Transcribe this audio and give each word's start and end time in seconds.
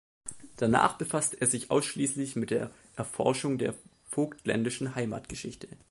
Danach 0.57 0.97
befasste 0.97 1.39
er 1.41 1.45
sich 1.45 1.69
ausschließlich 1.69 2.35
mit 2.35 2.49
der 2.49 2.71
Erforschung 2.95 3.59
der 3.59 3.75
vogtländischen 4.09 4.95
Heimatgeschichte. 4.95 5.67